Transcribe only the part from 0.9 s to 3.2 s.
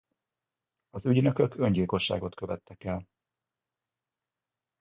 ügynökök öngyilkosságot követtek el.